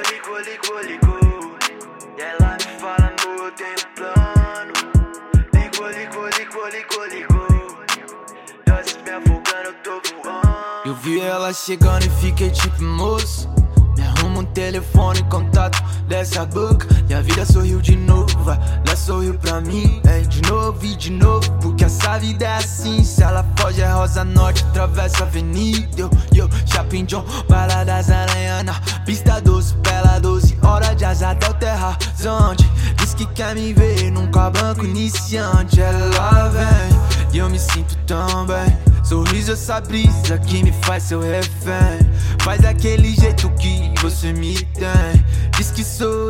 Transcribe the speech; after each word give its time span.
ligou 0.00 0.38
ligou 0.40 0.80
ligou 0.80 0.80
ligou 0.80 1.56
E 2.16 2.20
ela 2.20 2.56
me 2.56 2.80
fala, 2.80 3.12
amor, 3.12 3.46
eu 3.46 3.52
tenho 3.52 3.76
plano. 3.96 4.72
Ligou, 5.54 5.88
ligou, 5.90 6.28
ligou, 6.28 6.68
ligou, 6.68 7.06
ligou. 7.06 7.46
Doses 8.66 8.98
me 9.02 9.10
afogando, 9.10 9.68
eu 9.68 9.74
tô 9.82 10.00
voando. 10.22 10.86
Eu 10.86 10.94
vi 10.94 11.20
ela 11.20 11.52
chegando 11.52 12.04
e 12.06 12.10
fiquei 12.10 12.50
tipo, 12.50 12.82
moço. 12.82 13.48
Me 13.96 14.02
arruma 14.02 14.40
um 14.40 14.44
telefone, 14.44 15.22
contato 15.24 15.82
dessa 16.06 16.44
boca. 16.46 16.86
E 17.08 17.14
a 17.14 17.20
vida 17.20 17.44
sorriu 17.44 17.80
de 17.80 17.96
novo, 17.96 18.50
ela 18.50 18.96
sorriu 18.96 19.34
pra 19.34 19.60
mim. 19.60 20.00
É 20.04 20.20
de 20.20 20.40
novo 20.50 20.84
e 20.84 20.94
de 20.96 21.10
novo, 21.10 21.50
porque 21.60 21.84
essa 21.84 22.18
vida 22.18 22.44
é 22.46 22.56
assim. 22.56 23.04
Se 23.04 23.22
ela 23.22 23.44
foge, 23.58 23.82
é 23.82 23.90
Rosa 23.92 24.24
Norte, 24.24 24.64
atravessa 24.64 25.24
a 25.24 25.26
avenida. 25.26 26.02
Eu 26.02 26.10
John, 27.00 27.24
baladas 27.48 28.10
aranha 28.10 28.62
na 28.62 28.74
pista 29.06 29.40
12, 29.40 29.74
bela 29.78 30.18
12. 30.20 30.58
Hora 30.62 30.94
de 30.94 31.06
asa 31.06 31.30
até 31.30 31.48
o 31.48 31.54
terra, 31.54 31.96
zonde. 32.20 32.70
Diz 32.98 33.14
que 33.14 33.24
quer 33.26 33.54
me 33.54 33.72
ver 33.72 34.10
num 34.10 34.26
banco 34.30 34.84
iniciante. 34.84 35.80
Ela 35.80 36.48
vem 36.50 37.32
e 37.32 37.38
eu 37.38 37.48
me 37.48 37.58
sinto 37.58 37.96
tão 38.06 38.44
bem. 38.44 38.78
Sorriso, 39.02 39.52
essa 39.52 39.80
brisa 39.80 40.38
que 40.38 40.62
me 40.62 40.72
faz 40.84 41.04
seu 41.04 41.20
refém. 41.20 41.98
Faz 42.42 42.62
aquele 42.64 43.14
jeito 43.14 43.48
que 43.52 43.94
você 44.02 44.32
me 44.34 44.62
tem. 44.62 45.24
Diz 45.56 45.70
que 45.70 45.82
sou 45.82 46.21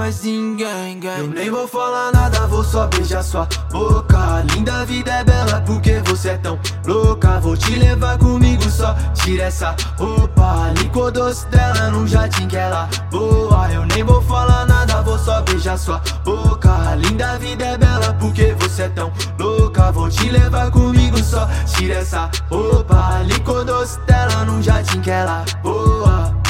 mais 0.00 0.22
ninguém. 0.22 0.98
Eu 1.18 1.26
nem 1.26 1.50
vou 1.50 1.68
falar 1.68 2.10
nada, 2.10 2.46
vou 2.46 2.64
só 2.64 2.86
beijar 2.86 3.22
sua 3.22 3.46
boca. 3.70 4.42
Linda 4.54 4.82
vida 4.86 5.12
é 5.12 5.22
bela 5.22 5.60
porque 5.66 6.00
você 6.06 6.30
é 6.30 6.38
tão 6.38 6.58
louca. 6.86 7.38
Vou 7.38 7.54
te 7.54 7.74
levar 7.74 8.16
comigo, 8.16 8.62
só 8.70 8.94
tira 9.12 9.44
essa 9.44 9.76
roupa. 9.98 10.72
Licor 10.78 11.12
doce 11.12 11.46
dela 11.48 11.90
no 11.90 12.06
jardim 12.06 12.48
que 12.48 12.56
ela 12.56 12.88
boa. 13.10 13.70
Eu 13.70 13.84
nem 13.84 14.02
vou 14.02 14.22
falar 14.22 14.64
nada, 14.64 15.02
vou 15.02 15.18
só 15.18 15.42
beijar 15.42 15.76
sua 15.76 16.00
boca. 16.24 16.94
Linda 16.94 17.38
vida 17.38 17.66
é 17.66 17.76
bela 17.76 18.14
porque 18.14 18.54
você 18.58 18.84
é 18.84 18.88
tão 18.88 19.12
louca. 19.38 19.92
Vou 19.92 20.08
te 20.08 20.30
levar 20.30 20.70
comigo, 20.70 21.22
só 21.22 21.46
tira 21.66 21.96
essa 21.96 22.30
roupa. 22.48 23.20
Licor 23.26 23.66
doce 23.66 24.00
dela 24.06 24.46
num 24.46 24.62
jardim 24.62 25.02
que 25.02 25.10
ela 25.10 25.44
boa. 25.62 26.40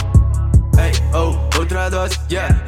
Hey, 0.81 0.93
oh, 1.13 1.37
outra 1.59 1.91
dose, 1.91 2.19
yeah, 2.31 2.60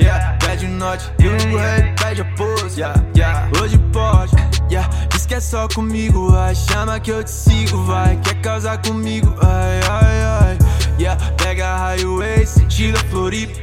um 0.61 0.77
norte 0.77 1.11
e 1.19 1.27
o 1.27 1.95
pede 1.99 2.21
a 2.21 2.25
pose, 2.37 2.79
yeah, 2.79 3.03
yeah. 3.17 3.51
Hoje 3.61 3.79
pode, 3.93 4.37
yeah. 4.71 4.89
Diz 5.11 5.25
que 5.25 5.35
é 5.35 5.41
só 5.41 5.67
comigo, 5.67 6.31
vai. 6.31 6.55
Chama 6.55 7.01
que 7.01 7.11
eu 7.11 7.25
te 7.25 7.31
sigo, 7.31 7.83
vai. 7.85 8.17
Quer 8.17 8.35
causar 8.43 8.79
comigo, 8.83 9.35
ai, 9.43 9.81
ai, 9.91 10.23
ai. 10.23 10.59
Yeah, 10.99 11.21
pega 11.39 11.67
a 11.67 11.79
highway, 11.79 12.47
sentido 12.47 12.99
a 12.99 13.05
Floripa. 13.11 13.59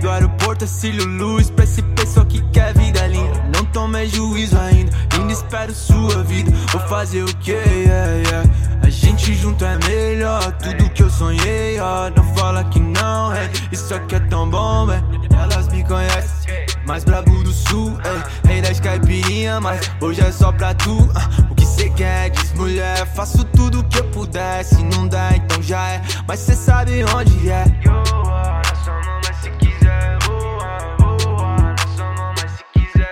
Do 0.00 0.08
aeroporto 0.08 0.66
Cílio 0.66 1.06
Luz, 1.06 1.50
pra 1.50 1.64
esse 1.64 1.82
pessoal 1.82 2.24
que 2.24 2.40
quer 2.52 2.72
vida 2.72 3.06
linda. 3.06 3.44
Não 3.54 3.64
tome 3.66 4.06
juízo 4.06 4.58
ainda, 4.58 4.90
ainda 5.12 5.32
espero 5.32 5.74
sua 5.74 6.22
vida. 6.22 6.50
Vou 6.72 6.80
fazer 6.88 7.22
o 7.22 7.36
que, 7.36 7.52
yeah, 7.52 8.12
yeah. 8.14 8.50
A 8.82 8.88
gente 8.88 9.34
junto 9.34 9.62
é 9.62 9.76
melhor, 9.86 10.50
tudo 10.52 10.88
que 10.90 11.02
eu 11.02 11.10
sonhei, 11.10 11.78
ó. 11.78 12.08
Não 12.08 12.24
fala 12.34 12.64
que 12.64 12.80
não, 12.80 13.30
é. 13.34 13.50
Isso 13.70 13.94
aqui 13.94 14.14
é 14.14 14.20
tão 14.20 14.48
bom, 14.48 14.90
é. 14.90 15.02
Elas 15.38 15.59
me 15.80 15.84
conhecem, 15.84 16.66
mais 16.86 17.04
brabo 17.04 17.42
do 17.42 17.52
sul, 17.52 17.98
é. 18.04 18.48
Rei 18.48 18.60
das 18.60 18.80
caipirinha, 18.80 19.60
mas 19.60 19.90
hoje 20.00 20.20
é 20.20 20.30
só 20.30 20.52
pra 20.52 20.74
tu. 20.74 21.08
ah. 21.14 21.28
O 21.50 21.54
que 21.54 21.64
cê 21.64 21.88
quer, 21.90 22.30
diz 22.30 22.52
mulher. 22.52 23.06
Faço 23.14 23.44
tudo 23.44 23.82
que 23.84 23.98
eu 23.98 24.04
puder, 24.10 24.64
se 24.64 24.82
não 24.84 25.08
der, 25.08 25.36
então 25.36 25.62
já 25.62 25.88
é. 25.88 26.02
Mas 26.26 26.40
cê 26.40 26.54
sabe 26.54 27.04
onde 27.14 27.50
é. 27.50 27.64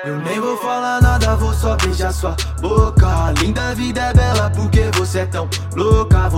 Eu 0.05 0.19
nem 0.21 0.41
vou 0.41 0.57
falar 0.57 1.03
nada, 1.03 1.37
vou 1.37 1.53
só 1.53 1.77
beijar 1.77 2.13
sua 2.13 2.35
boca. 2.61 3.33
Linda 3.41 3.75
vida 3.75 4.01
é 4.01 4.15
bela 4.15 4.51
porque 4.51 4.91
você 4.97 5.21
é 5.21 5.27
tão 5.27 5.49
louca. 5.77 5.88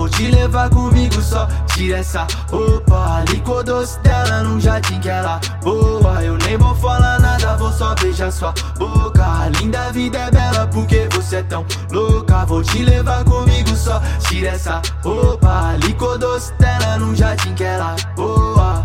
Vou 0.01 0.09
te 0.09 0.31
levar 0.31 0.67
comigo, 0.71 1.21
só 1.21 1.47
tira 1.75 1.99
essa 1.99 2.25
roupa. 2.49 3.23
Licor 3.29 3.63
doce 3.63 3.99
dela 3.99 4.41
num 4.41 4.59
jardim 4.59 4.99
que 4.99 5.07
ela 5.07 5.39
boa. 5.61 6.23
Eu 6.23 6.39
nem 6.39 6.57
vou 6.57 6.73
falar 6.73 7.19
nada, 7.19 7.55
vou 7.57 7.71
só 7.71 7.93
beijar 7.93 8.31
sua 8.31 8.51
boca. 8.79 9.47
Linda 9.59 9.91
vida 9.91 10.17
é 10.17 10.31
bela 10.31 10.65
porque 10.65 11.07
você 11.11 11.35
é 11.35 11.43
tão 11.43 11.63
louca. 11.91 12.43
Vou 12.47 12.63
te 12.63 12.83
levar 12.83 13.23
comigo, 13.25 13.75
só 13.75 14.01
tira 14.27 14.49
essa 14.49 14.81
roupa. 15.03 15.75
Licor 15.85 16.17
doce 16.17 16.51
dela 16.53 16.97
num 16.97 17.15
jardim 17.15 17.53
que 17.53 17.63
ela 17.63 17.95
boa. 18.15 18.83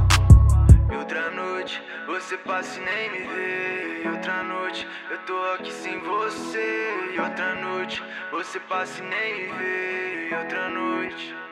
Outra 0.98 1.30
noite 1.30 1.82
você 2.06 2.36
passa 2.36 2.78
e 2.78 2.84
nem 2.84 3.10
me 3.10 3.26
vê. 3.26 4.06
Outra 4.10 4.42
noite 4.42 4.86
eu 5.10 5.16
tô 5.20 5.54
aqui 5.54 5.72
sem 5.72 5.98
você. 5.98 6.75
E 7.16 7.18
outra 7.18 7.54
noite 7.54 8.02
você 8.30 8.60
passa 8.60 9.02
e 9.02 9.06
nem 9.06 9.50
vê. 9.56 10.28
E 10.30 10.34
outra 10.34 10.68
noite. 10.68 11.45